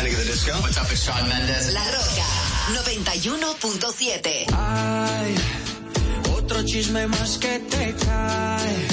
Panic 0.00 0.16
the 0.16 0.24
Disco. 0.24 0.52
What's 0.62 0.78
up, 0.78 0.90
it's 0.90 1.04
Shawn 1.04 1.28
Mendes. 1.28 1.74
La 1.74 1.84
Roca 1.84 2.24
91.7. 2.72 4.46
Ay, 4.56 5.34
otro 6.34 6.62
chisme 6.64 7.06
más 7.06 7.36
que 7.36 7.58
te 7.58 7.94
cae. 8.06 8.86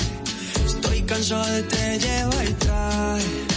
Estoy 0.66 1.02
cansado 1.04 1.46
de 1.46 1.64
te 1.64 2.00
llevar 2.00 2.50
y 2.50 2.54
trae 2.56 3.57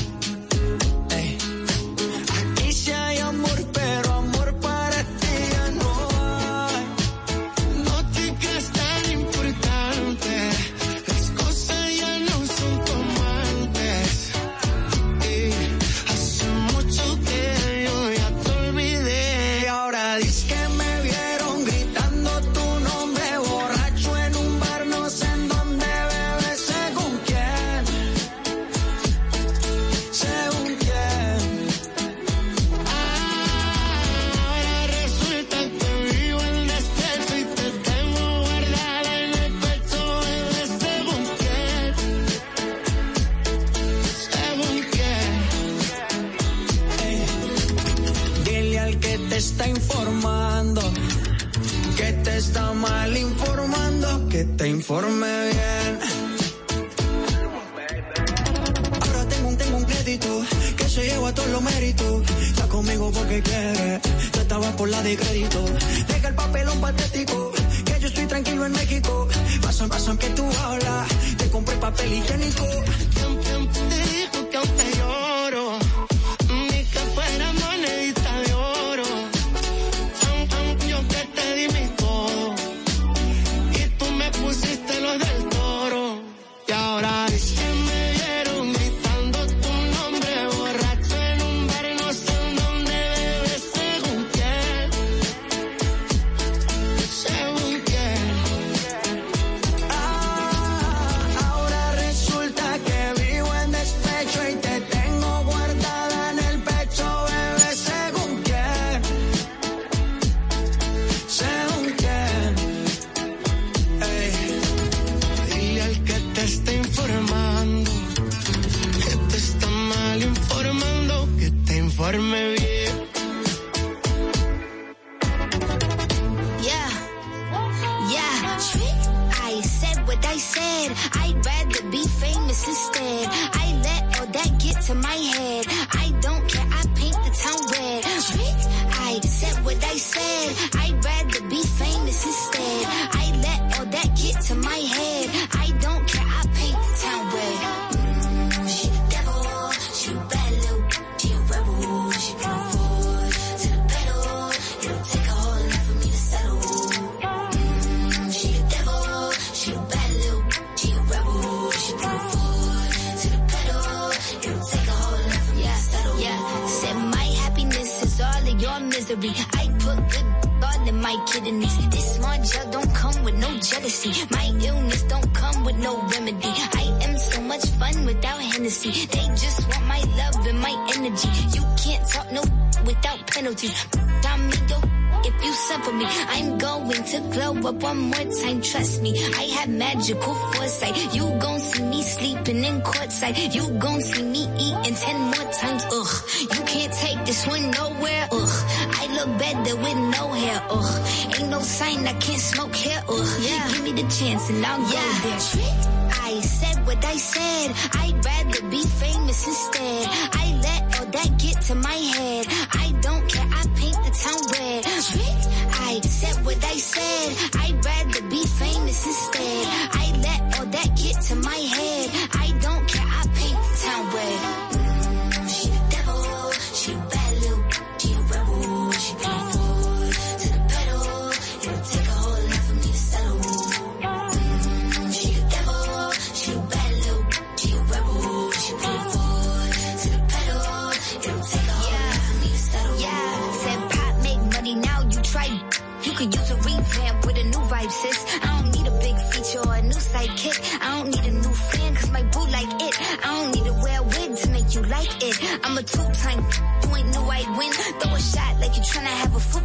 que 63.30 63.42
quiere. 63.42 64.00
Yo 64.34 64.40
estaba 64.40 64.76
por 64.76 64.88
la 64.88 65.02
de 65.02 65.16
crédito. 65.16 65.64
Deja 66.08 66.28
el 66.28 66.34
papelón 66.34 66.80
patético. 66.80 67.52
Que 67.84 68.00
yo 68.00 68.08
estoy 68.08 68.26
tranquilo 68.26 68.66
en 68.66 68.72
México. 68.72 69.28
Paso 69.62 69.84
en 69.84 69.90
paso 69.90 70.10
en 70.10 70.18
que 70.18 70.30
tú 70.30 70.44
hablas. 70.64 71.08
Te 71.38 71.48
compré 71.48 71.76
papel 71.76 72.12
higiénico 72.12 72.66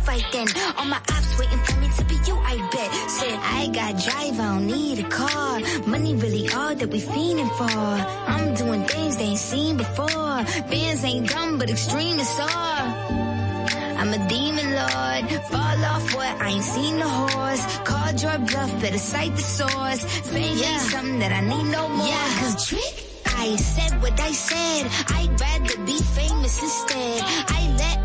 fighting. 0.05 0.47
All 0.77 0.85
my 0.85 0.97
ops 0.97 1.39
waiting 1.39 1.59
for 1.59 1.75
me 1.81 1.89
to 1.97 2.03
be 2.05 2.15
you, 2.27 2.35
I 2.37 2.55
bet. 2.71 2.89
Said 3.09 3.39
I 3.59 3.67
got 3.77 3.91
drive, 4.03 4.39
I 4.39 4.45
don't 4.53 4.67
need 4.67 4.99
a 4.99 5.09
car. 5.09 5.59
Money 5.87 6.15
really 6.15 6.47
all 6.53 6.75
that 6.75 6.89
we 6.89 6.99
fiending 7.01 7.51
for. 7.59 7.79
I'm 8.33 8.53
doing 8.53 8.83
things 8.85 9.17
they 9.17 9.23
ain't 9.33 9.39
seen 9.39 9.77
before. 9.77 10.37
Fans 10.69 11.03
ain't 11.03 11.29
dumb, 11.29 11.57
but 11.57 11.69
extremists 11.69 12.39
are. 12.39 13.25
I'm 13.99 14.11
a 14.13 14.21
demon 14.29 14.69
lord. 14.81 15.23
Fall 15.51 15.79
off 15.93 16.15
what? 16.15 16.33
I 16.41 16.49
ain't 16.49 16.63
seen 16.63 16.97
the 16.99 17.09
horse. 17.09 17.63
Called 17.89 18.21
your 18.21 18.37
bluff, 18.49 18.71
better 18.81 18.97
cite 18.97 19.35
the 19.35 19.41
source. 19.41 20.01
Fame 20.29 20.57
yeah. 20.57 20.79
something 20.79 21.19
that 21.19 21.31
I 21.31 21.41
need 21.41 21.67
no 21.71 21.89
more. 21.89 22.07
Yeah, 22.07 22.39
cause 22.39 22.67
trick. 22.69 22.95
I 23.37 23.55
said 23.57 24.01
what 24.01 24.19
I 24.19 24.31
said. 24.31 24.81
I'd 25.17 25.41
rather 25.41 25.77
be 25.85 25.97
famous 26.19 26.61
instead. 26.61 27.21
I 27.57 27.61
let 27.77 28.04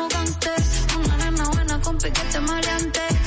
Una 0.00 1.16
nena 1.18 1.44
buena 1.50 1.78
con 1.80 1.96
piquete 1.98 2.40
maleante. 2.40 3.19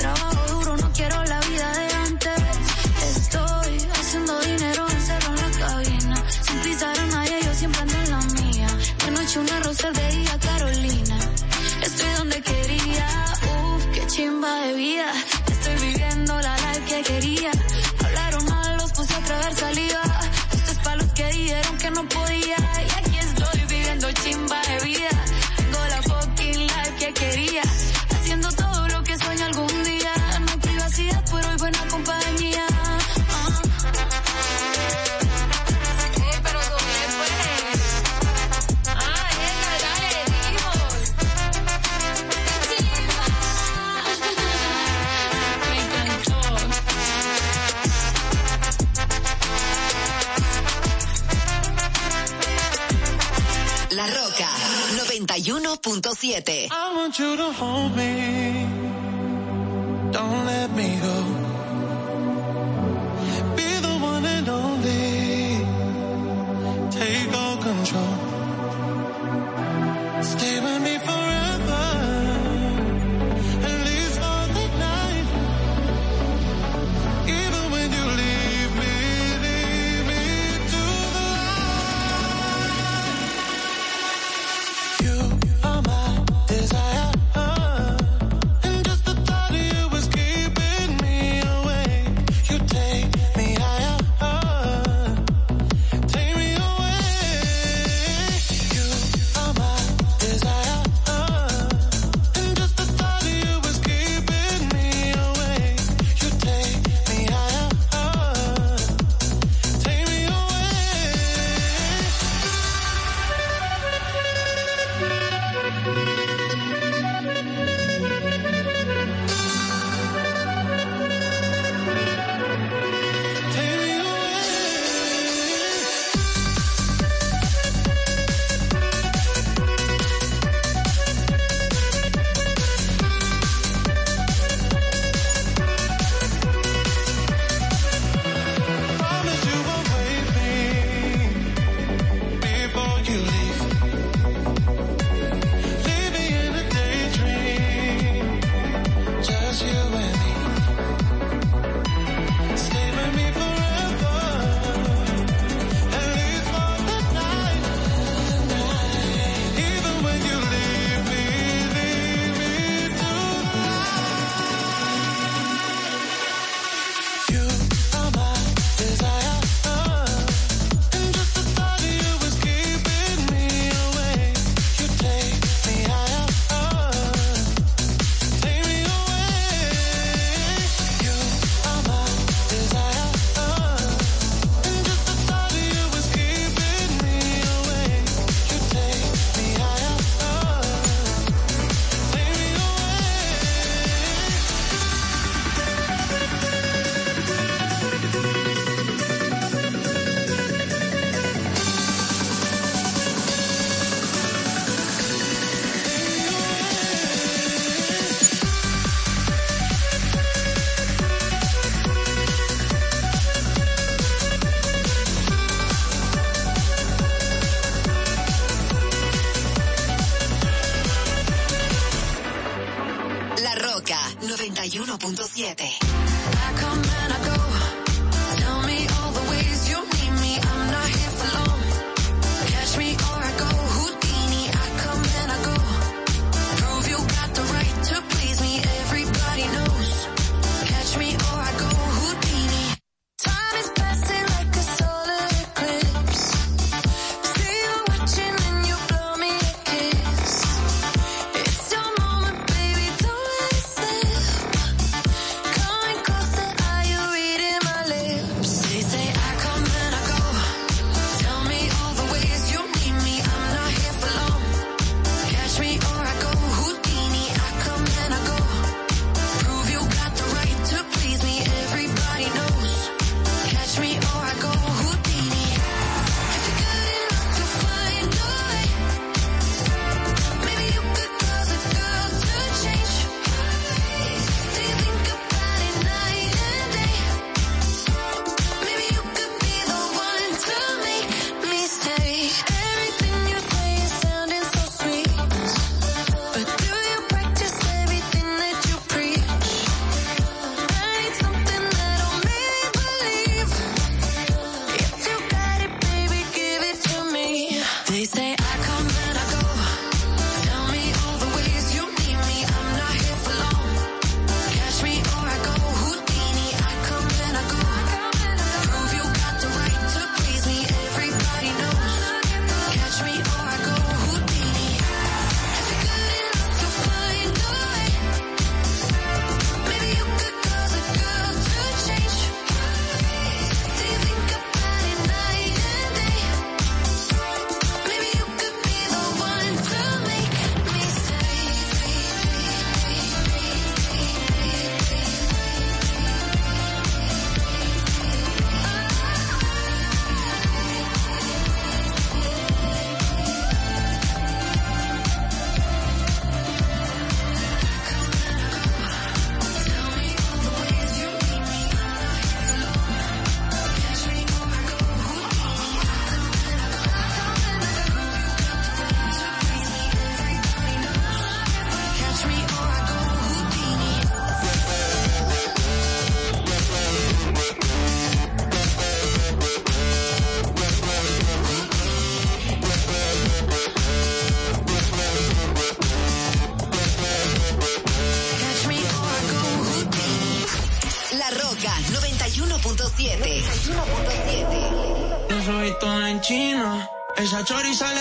shorty, 397.44 397.74
house. 397.74 397.93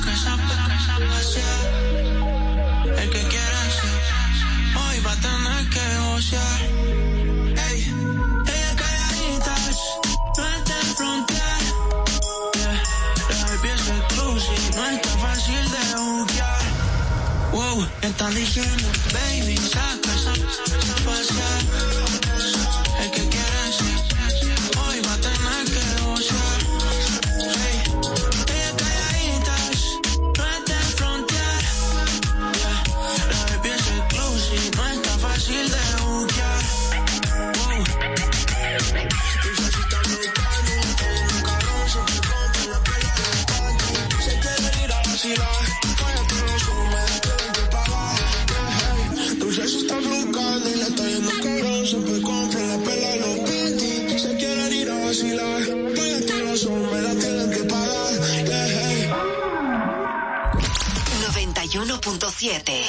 que 0.00 0.16
sabe 0.16 0.42
hacer. 1.20 1.56
El 2.98 3.08
que 3.10 3.22
quiera 3.28 3.60
ser, 3.78 4.00
hoy 4.80 4.96
va 5.06 5.12
a 5.12 5.16
tener 5.16 5.62
que 5.74 5.84
gozar. 6.04 6.60
Ey, 7.68 7.78
ella 8.54 8.72
calladitas, 8.80 9.76
no 10.36 10.44
está 10.56 10.74
en 10.80 10.90
frontear. 10.96 11.62
Yeah, 12.54 12.78
la 13.40 13.62
pieza 13.62 13.92
exclusiva, 13.96 14.76
no 14.76 14.82
está 14.96 15.12
fácil 15.18 15.64
de 15.74 15.82
buquear. 15.96 16.64
Wow, 17.52 17.76
están 18.02 18.34
diciendo, 18.34 18.88
baby. 19.12 19.39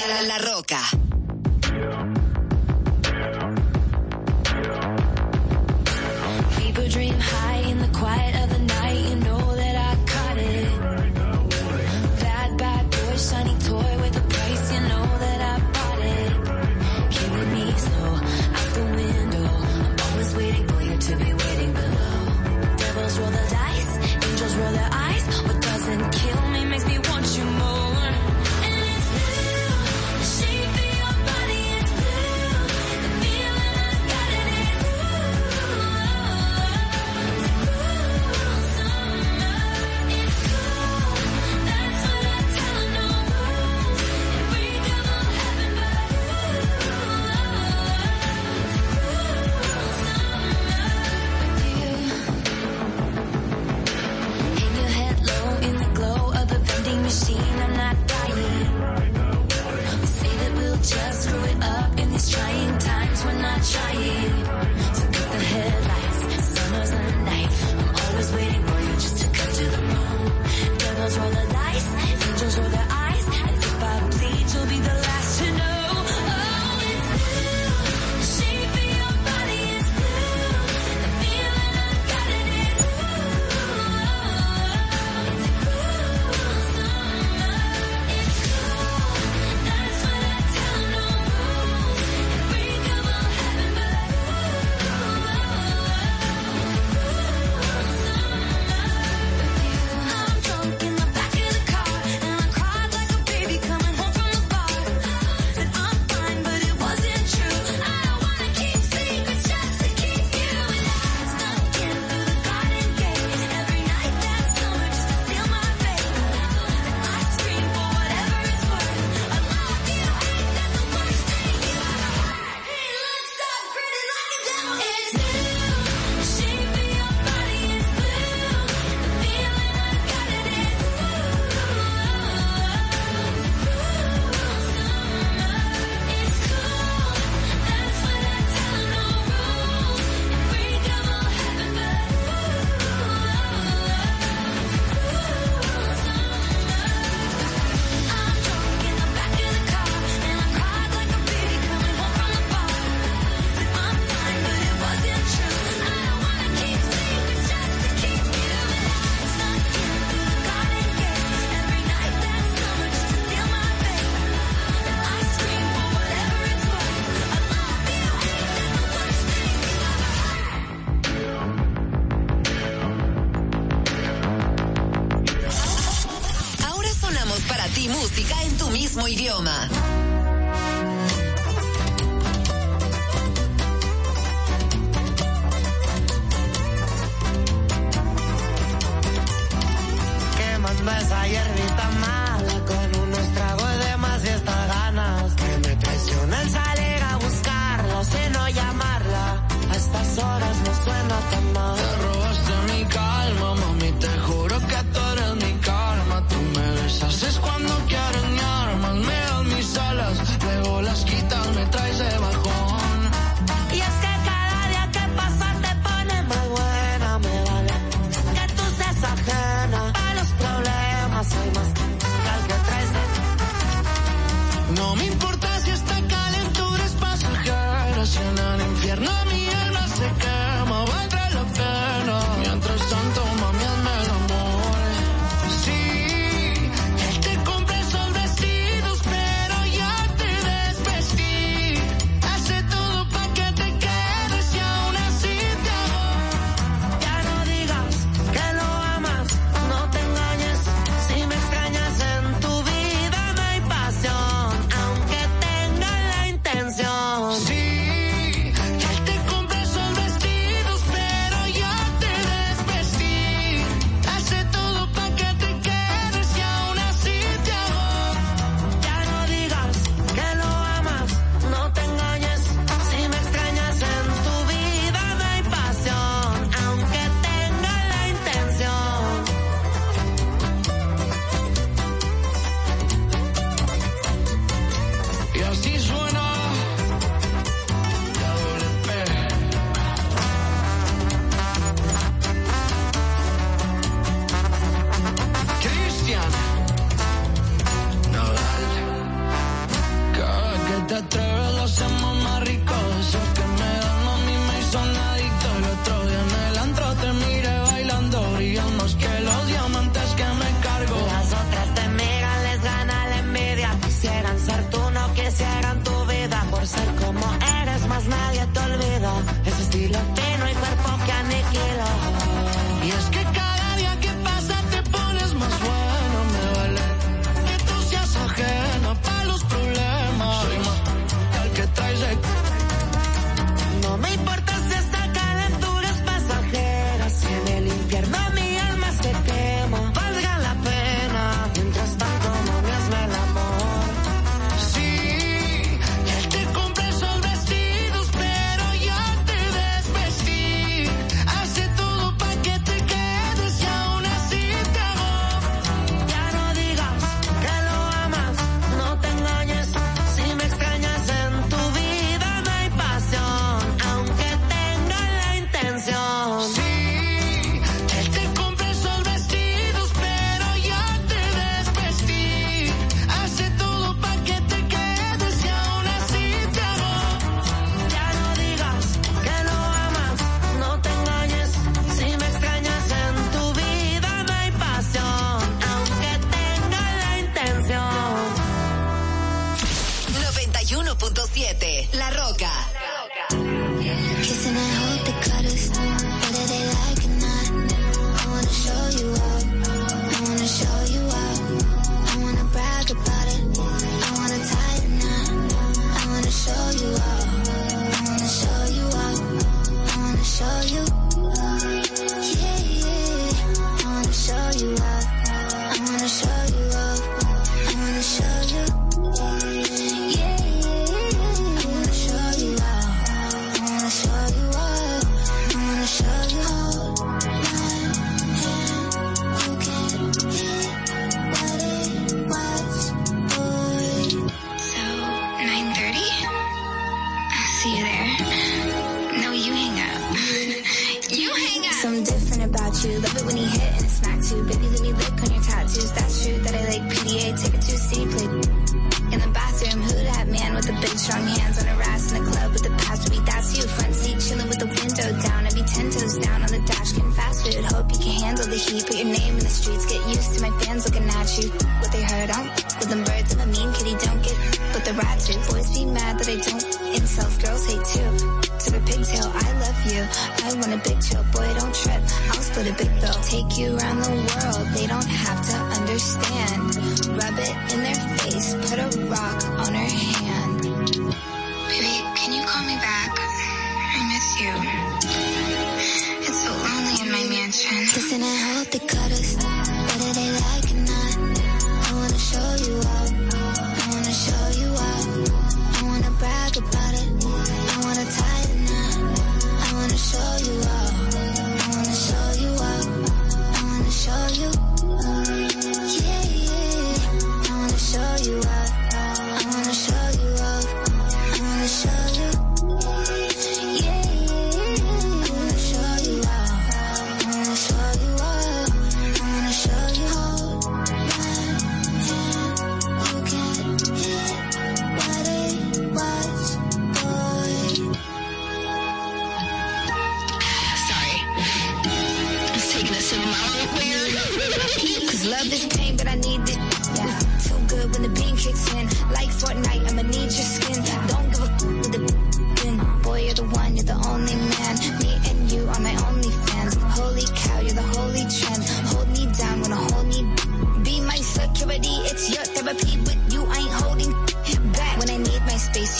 La 0.07 0.39
Roca. 0.39 1.00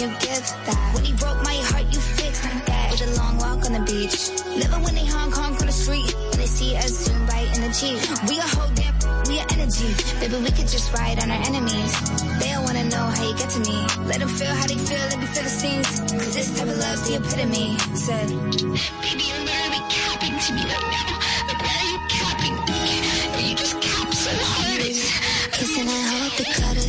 you 0.01 0.09
give 0.17 0.45
that. 0.65 0.91
When 0.95 1.05
he 1.05 1.13
broke 1.13 1.37
my 1.45 1.53
heart, 1.69 1.85
you 1.93 1.99
fixed 2.01 2.41
that. 2.41 2.87
With 2.89 3.05
a 3.05 3.09
long 3.21 3.37
walk 3.37 3.61
on 3.69 3.73
the 3.77 3.83
beach. 3.85 4.33
Living 4.57 4.81
when 4.81 4.95
they 4.97 5.05
Hong 5.05 5.29
Kong 5.29 5.53
on 5.61 5.67
the 5.69 5.71
street. 5.71 6.09
When 6.29 6.39
they 6.41 6.49
see 6.49 6.75
us 6.75 7.05
zoom 7.05 7.21
right 7.27 7.45
in 7.53 7.61
the 7.61 7.69
Jeep. 7.69 8.01
We 8.25 8.41
a 8.41 8.47
whole 8.49 8.71
damn, 8.73 8.97
we 9.29 9.37
a 9.37 9.45
energy. 9.53 9.93
Baby, 10.17 10.41
we 10.41 10.51
could 10.57 10.69
just 10.73 10.89
ride 10.97 11.21
on 11.21 11.29
our 11.29 11.41
enemies. 11.45 11.93
They 12.41 12.49
don't 12.49 12.65
wanna 12.65 12.89
know 12.89 13.05
how 13.13 13.23
you 13.29 13.35
get 13.37 13.49
to 13.53 13.61
me. 13.61 13.77
Let 14.09 14.25
them 14.25 14.31
feel 14.33 14.53
how 14.57 14.65
they 14.65 14.79
feel, 14.81 15.05
let 15.13 15.19
me 15.21 15.27
feel 15.29 15.45
the 15.45 15.53
scenes. 15.61 15.89
Cause 16.17 16.33
this 16.33 16.49
type 16.57 16.67
of 16.67 16.77
love's 16.81 17.05
the 17.05 17.21
epitome. 17.21 17.77
Said, 17.93 18.27
baby, 19.05 19.23
you're 19.29 19.45
literally 19.45 19.83
capping 19.93 20.33
to 20.33 20.49
me 20.57 20.63
right 20.65 20.87
now. 20.97 21.13
Like, 21.45 21.61
why 21.61 21.77
are 21.77 21.89
you 21.93 21.99
capping 22.09 22.57
me? 22.65 22.81
You 23.37 23.53
just 23.53 23.77
cap 23.85 24.09
so 24.17 24.33
hard. 24.33 24.81
Kissing, 25.53 25.85
I 25.85 26.01
hope 26.09 26.33
the 26.41 26.45
cut. 26.57 26.80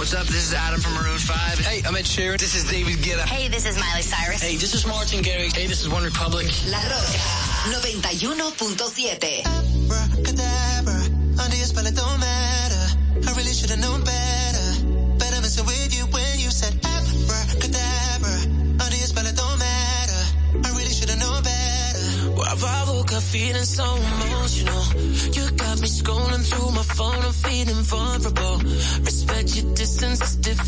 What's 0.00 0.14
up? 0.14 0.24
This 0.24 0.48
is 0.48 0.54
Adam 0.54 0.80
from 0.80 0.94
Maroon 0.94 1.18
5. 1.18 1.58
Hey, 1.58 1.82
I'm 1.86 1.94
Ed 1.94 2.06
Sheeran. 2.06 2.38
This 2.38 2.54
is 2.54 2.64
David 2.64 3.00
Guetta. 3.00 3.20
Hey, 3.26 3.48
this 3.48 3.66
is 3.66 3.78
Miley 3.78 4.00
Cyrus. 4.00 4.40
Hey, 4.40 4.56
this 4.56 4.72
is 4.72 4.86
Martin 4.86 5.20
Garrix. 5.20 5.54
Hey, 5.54 5.66
this 5.66 5.82
is 5.82 5.88
OneRepublic. 5.88 6.70
La 6.70 6.78
Rocka 6.78 7.18
91.7. 7.68 9.59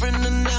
different 0.02 0.24
than 0.24 0.51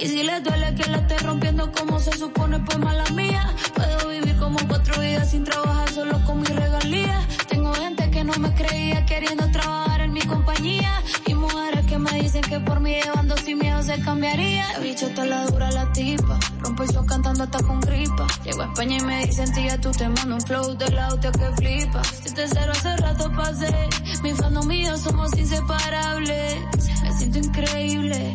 Y 0.00 0.08
si 0.08 0.24
les 0.24 0.42
duele 0.42 0.74
que 0.74 0.90
la 0.90 0.96
esté 0.96 1.16
rompiendo 1.18 1.70
como 1.70 2.00
se 2.00 2.10
supone, 2.18 2.58
pues 2.58 2.76
mala 2.76 3.04
mía. 3.12 3.54
Puedo 3.72 4.08
vivir 4.08 4.36
como 4.36 4.58
cuatro 4.66 5.00
vidas 5.00 5.30
sin 5.30 5.44
trabajar 5.44 5.88
solo 5.90 6.20
con 6.24 6.40
mis 6.40 6.50
regalías. 6.50 7.24
Tengo 7.48 7.72
gente 7.74 8.10
que 8.10 8.24
no 8.24 8.32
me 8.32 8.52
creía 8.52 9.06
queriendo 9.06 9.48
trabajar 9.52 10.00
en 10.00 10.12
mi 10.12 10.22
compañía. 10.22 11.00
Y 11.26 11.34
mujeres 11.34 11.86
que 11.86 11.98
me 11.98 12.10
dicen 12.20 12.42
que 12.42 12.58
por 12.58 12.80
mí 12.80 13.00
llevando 13.00 13.36
sin 13.36 13.58
miedo 13.58 13.80
se 13.84 14.00
cambiaría. 14.00 14.72
he 14.76 14.80
bicho 14.80 15.06
está 15.06 15.24
la 15.24 15.46
dura 15.46 15.70
la 15.70 15.92
tipa. 15.92 16.36
Rompo 16.58 16.82
y 16.82 16.88
son 16.88 17.06
cantando 17.06 17.44
hasta 17.44 17.62
con 17.62 17.80
gripa. 17.80 18.26
Llego 18.42 18.62
a 18.62 18.66
España 18.66 18.96
y 18.96 19.04
me 19.04 19.24
dicen 19.24 19.52
tía, 19.52 19.80
tú 19.80 19.92
te 19.92 20.08
mando 20.08 20.34
un 20.34 20.40
flow 20.40 20.76
del 20.76 20.98
auto 20.98 21.30
que 21.30 21.46
flipa. 21.58 22.02
Si 22.02 22.34
te 22.34 22.48
cero 22.48 22.72
hace 22.72 22.96
rato 22.96 23.30
pasé. 23.36 23.72
Mi 24.24 24.32
fan 24.32 24.66
mío 24.66 24.98
somos 24.98 25.32
inseparables. 25.38 26.56
Me 27.04 27.12
siento 27.12 27.38
increíble. 27.38 28.34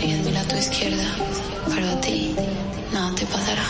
riéndola 0.00 0.40
a 0.40 0.44
tu 0.44 0.56
izquierda, 0.56 1.04
pero 1.68 1.90
a 1.90 2.00
ti 2.00 2.34
nada 2.92 3.14
te 3.14 3.26
pasará. 3.26 3.66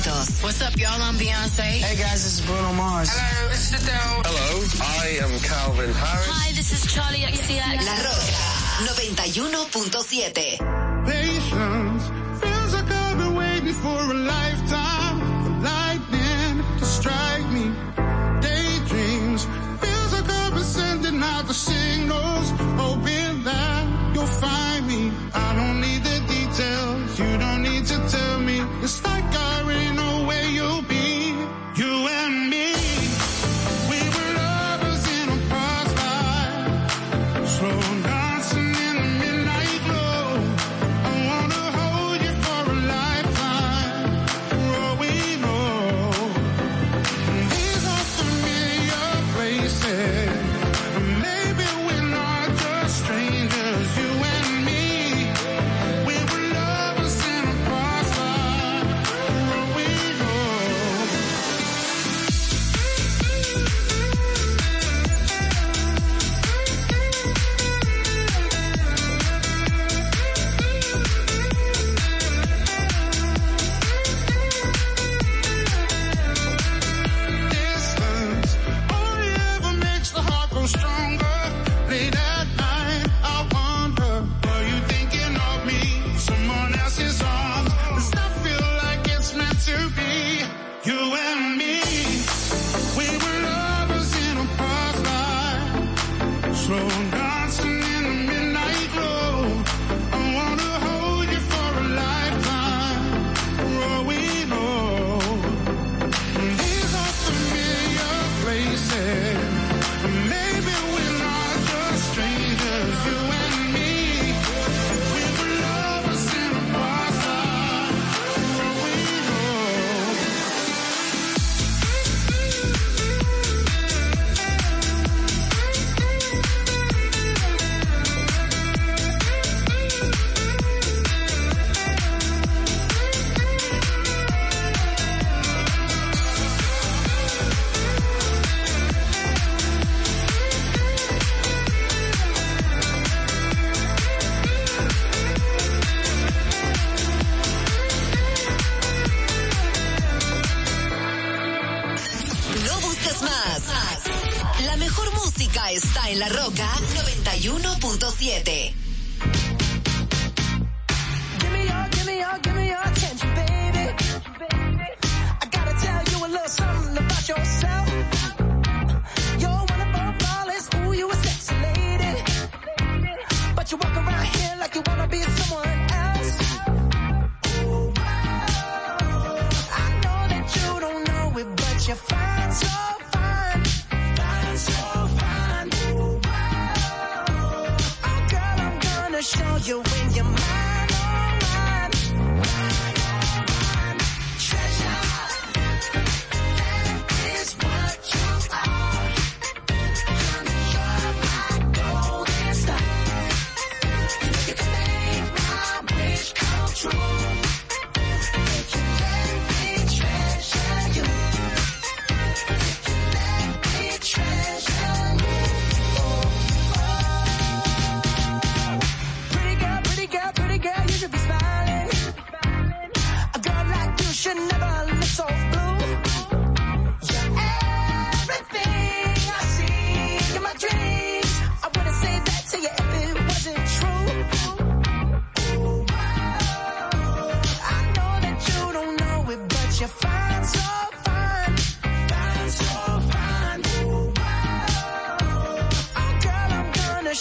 What's 0.00 0.62
up, 0.62 0.78
y'all? 0.78 1.02
I'm 1.02 1.16
Beyonce. 1.16 1.60
Hey, 1.60 1.94
guys, 2.00 2.24
this 2.24 2.40
is 2.40 2.46
Bruno 2.46 2.72
Mars. 2.72 3.10
Hello, 3.12 3.50
it's 3.52 3.68
Adele. 3.68 4.22
Hello, 4.24 4.64
I 4.80 5.18
am 5.20 5.38
Calvin 5.40 5.92
Harris. 5.92 6.26
Hi, 6.26 6.52
this 6.52 6.72
is 6.72 6.86
Charlie 6.90 7.18
XCX. 7.18 7.84
La 7.84 7.96
Roca 8.08 8.32
91.7. 8.96 10.56
Patience 11.04 12.08
feels 12.40 12.72
like 12.72 12.90
I've 12.90 13.18
been 13.18 13.34
waiting 13.34 13.74
for 13.74 14.00
a 14.00 14.14
life. 14.14 14.59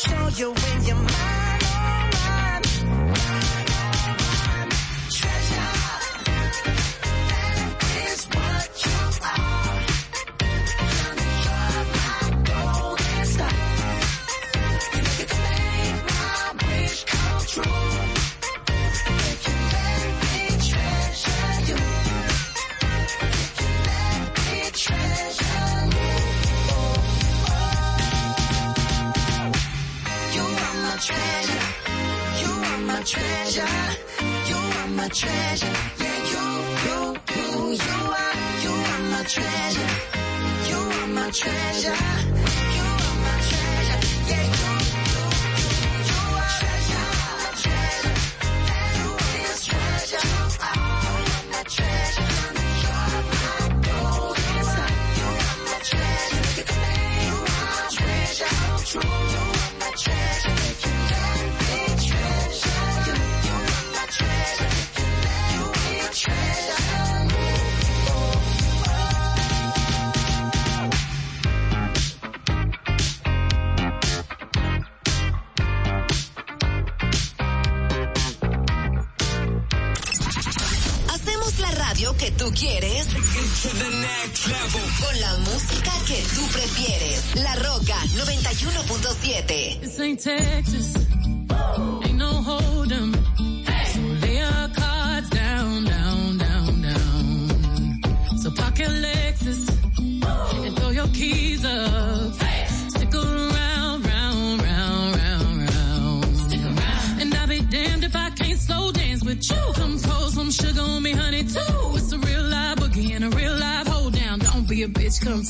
show 0.10 0.28
you 0.30 0.53
when 0.53 0.86
you're 0.86 0.95
mine. 0.95 1.39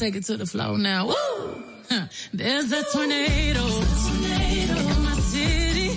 take 0.10 0.22
it 0.22 0.26
to 0.26 0.38
the 0.38 0.45
floor 0.45 0.78
now. 0.78 1.05
Woo! 1.07 1.64
There's 2.34 2.72
a 2.72 2.84
tornado. 2.91 3.64
In 3.66 5.03
my 5.03 5.14
city. 5.34 5.89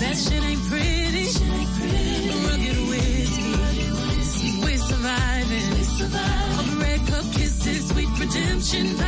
That 0.00 0.16
shit 0.16 0.44
ain't 0.44 0.62
pretty. 0.68 1.26
We're 4.62 4.82
surviving. 4.90 5.68
Red 6.78 7.00
cup 7.06 7.24
kisses, 7.32 7.88
sweet 7.88 8.10
redemption. 8.20 9.07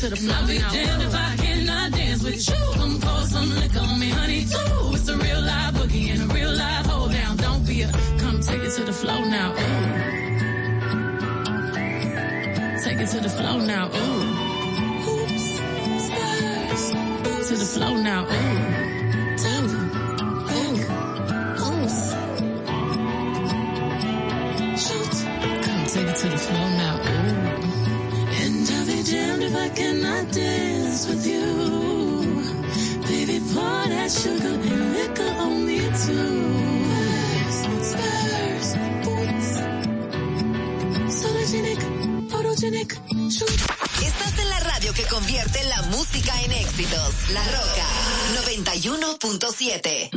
to 0.00 0.08
the 0.08 0.16
floor. 0.16 0.36
I'll 0.36 0.46
be 0.46 0.56
damned 0.58 1.02
if 1.02 1.14
I 1.14 1.36
cannot 1.36 1.92
dance 1.92 2.22
with 2.22 2.48
you. 2.48 2.54
Come 2.74 3.00
pour 3.00 3.22
some 3.26 3.50
liquor 3.56 3.80
on 3.80 4.00
me, 4.00 4.08
honey, 4.08 4.44
too. 4.46 4.94
It's 4.96 5.08
a 5.08 5.16
real 5.16 5.42
live 5.42 5.74
boogie 5.74 6.08
and 6.12 6.22
a 6.22 6.34
real 6.34 6.52
live 6.52 6.86
hold 6.86 7.12
down. 7.12 7.36
Don't 7.36 7.66
be 7.66 7.82
a, 7.82 7.92
come 8.18 8.40
take 8.40 8.62
it 8.62 8.70
to 8.76 8.84
the 8.84 8.94
floor 8.94 9.26
now, 9.26 9.52
ooh. 9.52 9.86
Take 12.82 13.00
it 13.04 13.08
to 13.08 13.20
the 13.20 13.28
floor 13.28 13.60
now, 13.60 13.90
ooh. 13.94 14.22
Oops, 15.10 15.58
to 17.48 17.54
the 17.56 17.66
floor 17.66 17.98
now, 17.98 18.24
ooh. 18.24 18.69
dance 30.32 31.08
with 31.08 31.26
you. 31.26 31.80
Estás 44.02 44.38
en 44.38 44.48
la 44.48 44.60
radio 44.60 44.92
que 44.92 45.02
convierte 45.04 45.64
la 45.64 45.82
música 45.82 46.32
en 46.42 46.52
éxitos. 46.52 47.30
La 47.32 47.42
Roca 47.44 47.86
91.7. 48.46 50.10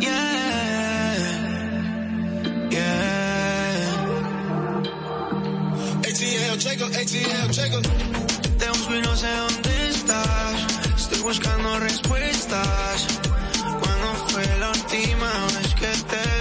Yeah. 0.00 0.41
Te 7.04 8.68
busco 8.68 8.94
y 8.94 9.02
no 9.02 9.16
sé 9.16 9.26
dónde 9.26 9.88
estás. 9.88 10.54
Estoy 10.96 11.18
buscando 11.22 11.80
respuestas. 11.80 13.06
¿Cuándo 13.60 14.14
fue 14.28 14.46
la 14.60 14.68
última 14.68 15.46
vez 15.46 15.74
que 15.74 15.86
te 15.86 16.31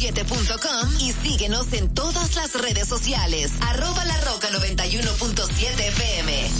LaRoca917.com 0.00 0.88
y 1.00 1.12
síguenos 1.12 1.72
en 1.72 1.92
todas 1.94 2.34
las 2.34 2.54
redes 2.54 2.88
sociales. 2.88 3.52
Arroba 3.60 4.04
La 4.04 4.20
Roca 4.22 4.48
91.7 4.50 5.88
FM. 5.88 6.50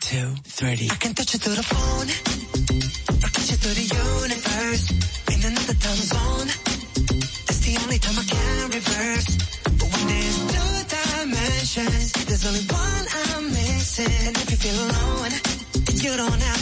two, 0.00 0.34
three. 0.44 0.88
I 0.90 0.96
can 0.96 1.14
touch 1.14 1.32
you 1.34 1.38
through 1.38 1.54
the 1.54 1.62
phone. 1.62 2.08
Or 3.22 3.28
touch 3.30 3.50
you 3.50 3.56
through 3.56 3.76
the 3.80 3.86
universe. 3.86 4.90
In 5.32 5.40
another 5.50 5.74
time 5.74 6.02
zone. 6.12 6.48
That's 7.46 7.60
the 7.60 7.78
only 7.82 7.98
time 7.98 8.18
I 8.18 8.24
can 8.24 8.70
reverse. 8.70 9.28
But 9.78 9.88
when 9.92 10.04
there's 10.12 10.38
two 10.52 10.74
dimensions, 10.96 12.12
there's 12.26 12.44
only 12.46 12.64
one 12.66 13.04
I'm 13.24 13.44
missing. 13.52 14.26
And 14.26 14.36
if 14.36 14.50
you 14.50 14.56
feel 14.58 14.78
alone, 14.90 15.32
then 15.86 15.96
you 16.04 16.12
don't 16.16 16.42
have 16.42 16.61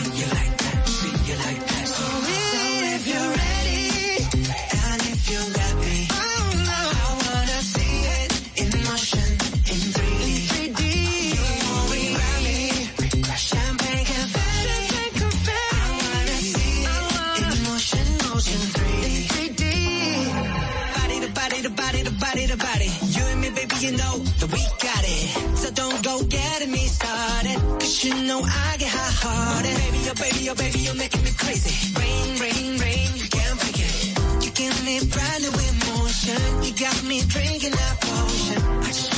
you 23.81 23.91
know 23.91 24.17
that 24.39 24.49
we 24.53 24.61
got 24.77 25.03
it. 25.03 25.57
So 25.57 25.71
don't 25.71 26.03
go 26.03 26.21
getting 26.23 26.71
me 26.71 26.85
started. 26.85 27.57
Cause 27.79 28.03
you 28.03 28.13
know 28.27 28.41
I 28.43 28.75
get 28.77 28.89
hot 28.89 29.13
hearted. 29.23 29.75
Baby, 29.75 29.99
oh 30.09 30.13
baby, 30.13 30.49
oh 30.49 30.55
baby, 30.55 30.79
you're 30.79 30.95
making 30.95 31.23
me 31.23 31.31
crazy. 31.35 31.73
Rain, 31.97 32.29
rain, 32.39 32.77
rain, 32.77 33.09
you 33.15 33.27
can't 33.27 33.57
it. 33.65 34.45
You 34.45 34.51
give 34.51 34.77
me 34.85 34.99
brand 35.09 35.41
new 35.43 35.55
emotion. 35.73 36.63
You 36.63 36.71
got 36.77 37.03
me 37.05 37.21
drinking 37.25 37.71
that 37.71 37.95
potion. 38.01 39.10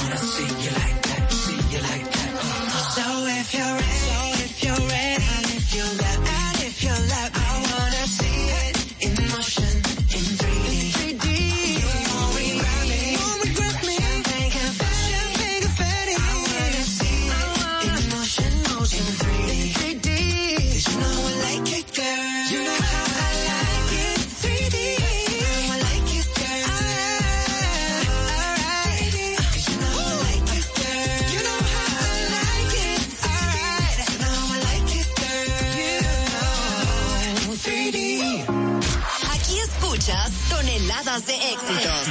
Éxitos. 41.54 42.08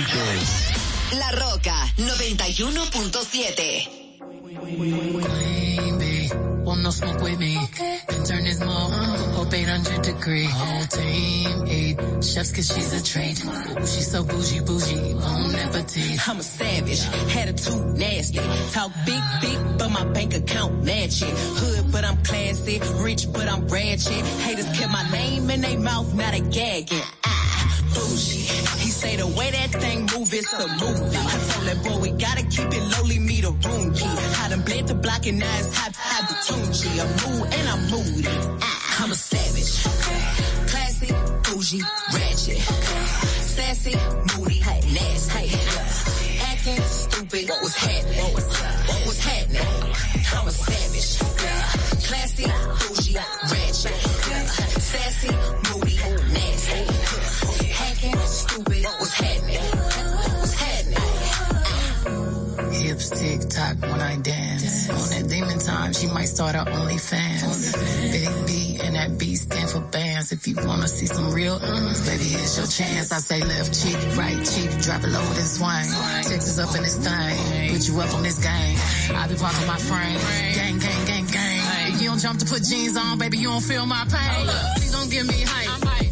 La 1.18 1.30
Roca 1.32 1.74
91.7. 1.97 3.88
Baby, 4.64 6.30
want 6.64 6.82
no 6.82 6.90
smoke 6.90 7.20
with 7.22 7.38
me. 7.38 7.59
Then 8.09 8.24
turn 8.24 8.45
this 8.45 8.61
mug 8.61 8.93
up 9.36 9.53
800 9.53 10.03
degree. 10.03 10.45
Whole 10.45 10.86
team 10.86 11.66
eat 11.66 11.99
chefs 12.22 12.53
cause 12.53 12.68
she's 12.72 12.93
a 12.93 13.03
treat. 13.05 13.36
She's 13.80 14.11
so 14.11 14.22
bougie, 14.24 14.61
bougie, 14.61 15.14
bon 15.14 15.55
appetit. 15.57 16.28
I'm 16.28 16.38
a 16.38 16.43
savage, 16.43 17.05
attitude 17.36 17.97
nasty. 17.99 18.40
Talk 18.72 18.93
big, 19.05 19.22
big, 19.40 19.59
but 19.78 19.90
my 19.90 20.05
bank 20.12 20.34
account 20.34 20.84
match 20.84 21.22
it. 21.22 21.34
Hood, 21.59 21.90
but 21.90 22.05
I'm 22.05 22.16
classy. 22.22 22.80
Rich, 23.03 23.32
but 23.32 23.49
I'm 23.49 23.66
ratchet. 23.66 24.24
Haters 24.45 24.70
kept 24.78 24.93
my 24.93 25.11
name 25.11 25.51
in 25.51 25.61
their 25.62 25.78
mouth, 25.78 26.14
now 26.14 26.30
they 26.30 26.40
gagging. 26.40 27.03
Ah, 27.24 27.80
bougie. 27.93 28.72
Say 29.03 29.16
the 29.16 29.26
way 29.26 29.50
that 29.50 29.70
thing 29.82 30.07
move, 30.14 30.32
it's 30.32 30.53
a 30.53 30.68
movie. 30.78 31.16
I 31.16 31.36
told 31.50 31.66
that 31.66 31.78
boy 31.82 31.98
we 31.98 32.11
gotta 32.12 32.44
keep 32.46 32.70
it 32.70 32.84
lowly, 32.94 33.18
me 33.18 33.40
the 33.40 33.50
room 33.50 33.92
key. 33.94 34.07
I 34.07 34.48
done 34.48 34.62
bled 34.62 34.86
the 34.86 34.94
block 34.94 35.26
and 35.26 35.40
now 35.40 35.59
it's 35.59 35.74
hot, 35.76 35.90
hot 35.96 36.28
the 36.28 36.36
tunchi. 36.46 36.90
I'm 37.03 37.11
mood 37.22 37.53
and 37.53 37.66
I'm 37.72 37.82
moody. 37.90 38.28
Ah, 38.62 39.03
I'm 39.03 39.11
a 39.11 39.14
savage. 39.16 39.72
Classy, 40.70 41.11
bougie, 41.42 41.82
ratchet. 42.14 42.62
Sassy, 43.42 43.94
moody, 44.30 44.61
nasty. 44.94 45.50
Acting 46.46 46.82
stupid, 46.86 47.48
what 47.48 47.61
was 47.61 47.74
happening? 47.74 48.22
What 48.22 49.03
was 49.09 49.18
happening? 49.18 49.66
I'm 50.30 50.46
a 50.46 50.53
savage. 50.53 51.11
Classy, 52.07 52.46
bougie, 52.78 53.18
ratchet. 53.50 53.98
Sassy, 54.78 55.32
moody, 55.66 55.72
happening? 62.93 63.03
Hips 63.03 63.11
tick 63.11 63.49
tock 63.49 63.80
when 63.82 64.01
I 64.01 64.16
dance. 64.16 64.90
On 64.90 65.11
that 65.11 65.28
demon 65.28 65.59
time, 65.59 65.93
she 65.93 66.07
might 66.07 66.26
start 66.26 66.55
her 66.55 66.64
OnlyFans. 66.64 67.72
Big 68.12 68.47
B 68.47 68.78
and 68.82 68.95
that 68.97 69.18
B 69.18 69.36
stand 69.36 69.70
for 69.70 69.80
bands. 69.80 70.32
If 70.32 70.47
you 70.47 70.55
wanna 70.57 70.88
see 70.88 71.07
some 71.07 71.32
real 71.32 71.55
uns, 71.55 72.07
baby, 72.07 72.24
here's 72.24 72.57
your 72.57 72.66
chance. 72.66 73.12
I 73.12 73.18
say 73.18 73.40
left 73.40 73.72
cheek, 73.82 73.97
right 74.16 74.38
cheek, 74.45 74.70
drop 74.82 75.05
it 75.05 75.09
low 75.09 75.20
with 75.28 75.38
and 75.38 75.47
swing. 75.47 75.88
Texas 76.24 76.59
up 76.59 76.74
in 76.76 76.82
this 76.82 76.97
thing, 76.97 77.72
put 77.72 77.88
you 77.88 78.01
up 78.01 78.14
on 78.14 78.22
this 78.22 78.38
game. 78.38 78.76
I 79.16 79.28
be 79.28 79.34
parking 79.36 79.66
my 79.66 79.78
frame, 79.78 80.18
gang, 80.55 80.78
gang, 80.78 81.05
gang, 81.07 81.26
gang. 81.26 81.93
If 81.95 82.03
you 82.03 82.09
don't 82.09 82.20
jump 82.20 82.38
to 82.40 82.47
put 82.47 82.62
jeans 82.62 82.97
on, 82.97 83.18
baby, 83.18 83.38
you 83.38 83.49
don't 83.49 83.62
feel 83.64 83.86
my 83.86 84.05
pain. 84.05 84.47
Please 84.76 84.93
don't 84.93 85.11
give 85.11 85.26
me 85.26 85.43
hype. 85.43 85.61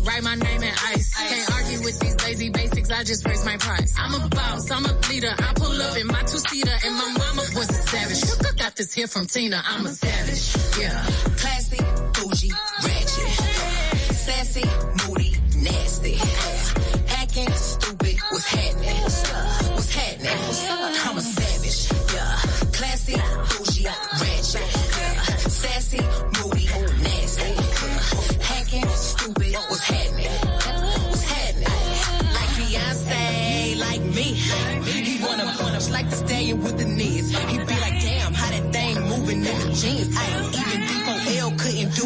Write 0.05 0.23
my 0.23 0.35
name 0.35 0.63
in 0.63 0.75
ice. 0.87 1.15
Can't 1.17 1.53
argue 1.53 1.85
with 1.85 1.99
these 2.01 2.17
lazy 2.25 2.51
basics. 2.51 2.91
I 2.91 3.05
just 3.05 3.27
raise 3.27 3.45
my 3.45 3.57
price. 3.57 3.95
I'm 3.99 4.15
a 4.21 4.29
boss. 4.29 4.71
I'm 4.71 4.85
a 4.85 4.93
leader. 5.11 5.35
I 5.39 5.53
pull 5.55 5.81
up 5.83 5.97
in 5.97 6.07
my 6.07 6.23
two 6.23 6.39
seater, 6.39 6.77
and 6.85 6.95
my 6.95 7.09
mama 7.19 7.43
was 7.55 7.69
a 7.71 7.75
savage. 7.75 8.31
Look, 8.31 8.47
I 8.55 8.57
Got 8.63 8.77
this 8.77 8.93
here 8.93 9.07
from 9.07 9.27
Tina. 9.27 9.63
I'm 9.65 9.87
a 9.87 9.89
savage. 9.89 10.55
Yeah. 10.81 11.03
Classy, 11.37 11.79
bougie, 12.15 12.53
ratchet. 12.85 14.15
Sassy, 14.15 14.65
moody, 15.09 15.35
nasty. 15.57 16.19
Acting 17.09 17.51
stupid, 17.53 18.19
what's 18.31 18.47
happening? 18.47 19.03
What's 19.75 19.95
happening? 19.95 20.29
I'm 20.29 20.51
a 20.51 20.80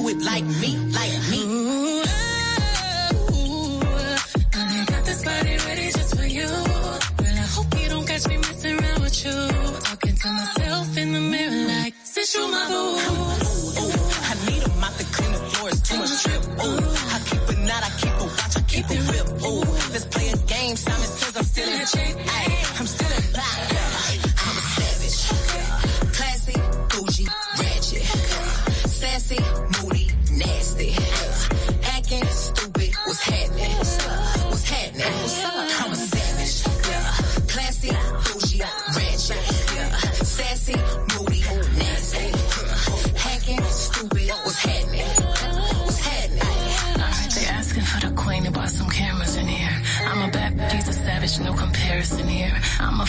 do 0.04 0.10
it 0.10 0.22
like 0.22 0.44
me, 0.44 0.76
like 0.92 1.12
me. 1.30 2.02
I 4.54 4.84
got 4.86 5.04
this 5.04 5.24
body 5.24 5.56
ready 5.66 5.86
just 5.92 6.16
for 6.16 6.26
you. 6.26 6.46
Girl, 6.46 7.38
I 7.44 7.48
hope 7.56 7.66
you 7.80 7.88
don't 7.88 8.06
catch 8.06 8.26
me 8.28 8.36
messing 8.36 8.78
around 8.78 9.00
with 9.00 9.24
you. 9.24 9.32
Talking 9.80 10.16
to 10.16 10.28
myself 10.28 10.96
in 10.96 11.12
the 11.12 11.20
mirror 11.20 11.68
like, 11.68 11.94
since 12.04 12.34
you 12.34 12.50
my 12.50 12.66
boo. 12.68 12.96
I 14.30 14.34
need 14.46 14.62
a 14.62 14.68
mop 14.80 14.94
to 14.96 15.04
clean 15.04 15.32
the 15.32 15.38
floors, 15.50 15.80
too 15.82 15.96
much 15.98 16.22
trip. 16.22 16.42
Ooh, 16.64 16.80
I 17.14 17.18
keep 17.28 17.48
a 17.48 17.54
knot, 17.66 17.82
I 17.82 17.90
keep 18.00 18.14
a 18.20 18.24
watch, 18.24 18.56
I 18.56 18.62
keep 18.72 18.86
a 18.90 18.96
whip. 19.10 19.28
Ooh, 19.44 19.64
let's 19.92 20.06
play 20.06 20.28
a 20.28 20.36
game. 20.36 20.76
Simon 20.76 21.08
says 21.18 21.36
I'm 21.36 21.44
still 21.44 21.68
in 21.68 21.86
check. 21.86 22.16
Ay, 22.28 22.53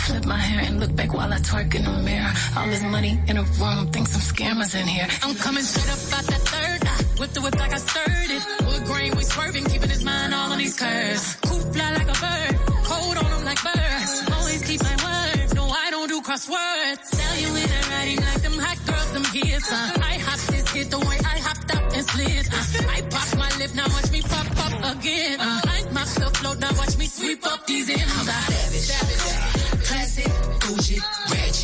flip 0.05 0.25
my 0.25 0.37
hair 0.37 0.61
and 0.67 0.79
look 0.79 0.95
back 0.95 1.11
while 1.13 1.31
I 1.33 1.39
twerk 1.39 1.73
in 1.73 1.83
the 1.83 1.97
mirror. 2.09 2.33
All 2.55 2.67
this 2.67 2.83
money 2.83 3.19
in 3.27 3.37
a 3.37 3.43
room, 3.61 3.87
think 3.93 4.07
some 4.07 4.21
scammers 4.21 4.73
in 4.79 4.87
here. 4.87 5.07
I'm 5.23 5.35
coming 5.35 5.63
straight 5.63 5.89
up 5.95 6.01
out 6.17 6.25
that 6.31 6.43
third. 6.53 6.79
I 6.85 6.95
whip 7.19 7.31
the 7.33 7.41
whip 7.41 7.55
like 7.57 7.73
I 7.73 7.79
stirred 7.89 8.31
it. 8.37 8.43
Wood 8.67 8.83
grain, 8.85 9.11
we 9.17 9.23
swerving, 9.23 9.65
keeping 9.65 9.89
his 9.89 10.03
mind 10.03 10.33
all 10.33 10.51
on 10.51 10.59
these 10.59 10.77
curves. 10.77 11.23
Coop 11.47 11.65
fly 11.73 11.89
like 11.99 12.09
a 12.15 12.17
bird, 12.25 12.53
cold 12.89 13.17
on 13.17 13.29
him 13.33 13.43
like 13.49 13.61
birds. 13.63 14.11
Always 14.37 14.61
keep 14.69 14.81
my 14.83 14.95
word, 15.07 15.55
no 15.55 15.63
I 15.65 15.87
don't 15.89 16.09
do 16.13 16.21
crosswords. 16.21 17.05
Tell 17.19 17.35
you 17.41 17.49
in 17.61 17.69
a 17.79 17.81
writing 17.89 18.21
like 18.29 18.41
them 18.45 18.57
hot 18.65 18.79
girls, 18.85 19.09
them 19.15 19.25
hits. 19.33 19.71
Uh. 19.71 20.11
I 20.13 20.15
hop 20.27 20.39
this 20.53 20.69
hit 20.69 20.87
the 20.91 20.99
way 20.99 21.17
I 21.33 21.37
hopped 21.47 21.69
up 21.75 21.85
and 21.97 22.05
slid. 22.05 22.45
Uh. 22.53 22.93
I 22.95 22.99
pop 23.13 23.29
my 23.41 23.51
lip, 23.57 23.71
now 23.73 23.87
watch 23.95 24.09
me 24.11 24.21
pop 24.21 24.47
up 24.65 24.75
again. 24.93 25.39
Uh. 25.39 25.73
I 25.75 25.77
mop 25.97 26.09
the 26.21 26.29
float, 26.37 26.59
now 26.59 26.73
watch 26.77 26.95
me 27.01 27.07
sweep 27.07 27.41
up 27.47 27.65
these 27.65 27.89
ends. 27.89 28.13
I'm 28.19 28.27
a 28.29 28.79
savage. 28.89 29.44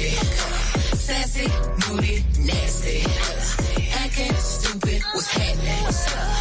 Sassy, 0.09 1.47
moody, 1.89 2.23
nasty. 2.39 3.03
Acting 3.93 4.33
stupid, 4.35 5.01
what's 5.13 5.27
happening? 5.27 5.83
What's? 5.83 6.40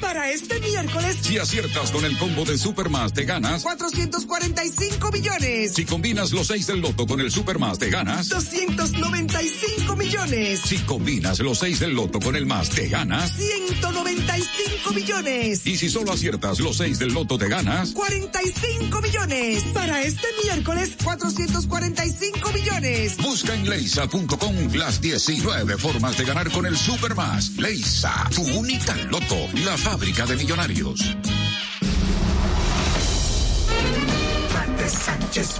Para 0.01 0.30
este 0.30 0.59
miércoles, 0.59 1.18
Si 1.22 1.38
aciertas 1.39 1.91
con 1.91 2.05
el 2.05 2.18
combo 2.18 2.45
de 2.45 2.57
Supermas, 2.57 3.13
te 3.13 3.26
ganas. 3.26 3.63
445 3.63 5.11
millones. 5.11 5.74
Si 5.74 5.86
combinas 5.86 6.32
los 6.32 6.47
6 6.47 6.68
del 6.68 6.82
loto 6.82 7.07
con 7.07 7.20
el 7.20 7.32
Supermas, 7.32 7.80
te 7.80 7.89
ganas. 7.89 8.30
295 8.30 9.95
millones. 9.95 10.61
Si 10.61 10.78
combinas 10.80 11.39
los 11.39 11.59
6 11.59 11.80
del 11.80 11.95
loto 11.95 12.20
con 12.20 12.36
el 12.36 12.45
más, 12.45 12.70
te 12.70 12.88
ganas. 12.88 13.34
195 14.78 14.93
millones. 14.93 15.65
Y 15.65 15.78
si 15.78 15.89
solo 15.89 16.11
aciertas 16.11 16.59
los 16.59 16.78
6 16.78 16.99
del 16.99 17.13
loto, 17.13 17.38
te 17.38 17.47
ganas. 17.47 17.91
45 17.91 19.01
millones. 19.01 19.63
Para 19.73 20.01
este 20.01 20.28
miércoles, 20.43 20.91
445 21.03 22.51
millones. 22.51 23.17
Busca 23.17 23.53
en 23.53 23.69
leisa.com 23.69 24.73
las 24.73 25.01
19 25.01 25.78
formas 25.78 26.17
de 26.17 26.25
ganar 26.25 26.51
con 26.51 26.65
el 26.65 26.78
Supermas. 26.78 27.51
Leisa, 27.57 28.28
tu 28.34 28.43
única 28.57 28.95
loto, 28.95 29.38
la 29.65 29.78
fábrica 29.78 30.25
de 30.25 30.36
millonarios. 30.36 31.15
Sánchez, 34.88 35.59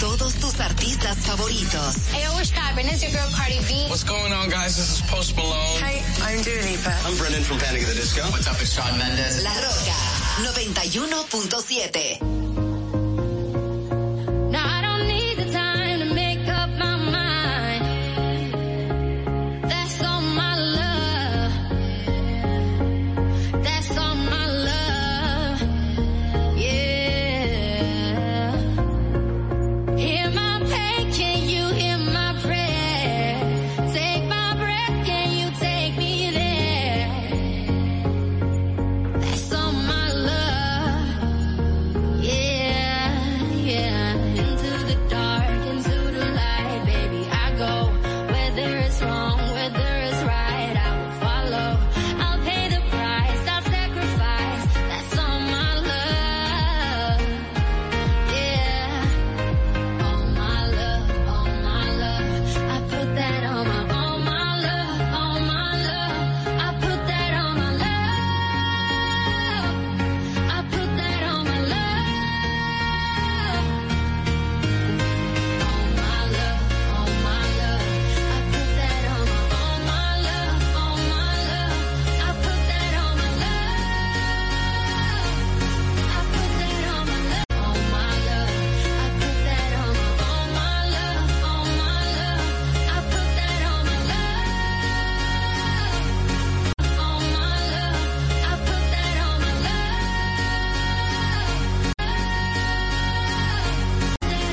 Todos 0.00 0.34
tus 0.34 0.58
artistas 0.60 1.16
favoritos. 1.18 2.08
Hey, 2.12 2.26
what's 2.34 2.50
poppin'? 2.50 2.86
It's 2.86 3.02
your 3.02 3.12
girl 3.12 3.28
Cardi 3.34 3.58
B. 3.68 3.86
What's 3.88 4.04
going 4.04 4.32
on, 4.32 4.48
guys? 4.48 4.76
This 4.76 5.00
is 5.00 5.10
Post 5.10 5.36
Malone. 5.36 5.80
Hey, 5.80 6.02
I'm 6.22 6.42
Dua 6.42 6.62
Lipa. 6.62 6.94
I'm 7.06 7.16
Brendan 7.16 7.42
from 7.42 7.58
Panic 7.58 7.82
at 7.82 7.88
the 7.88 7.94
Disco. 7.94 8.22
What's 8.30 8.46
up? 8.46 8.60
It's 8.60 8.72
Sean 8.72 8.96
Mendes. 8.98 9.42
La 9.42 9.54
Roca 9.62 9.94
91.7. 10.42 12.43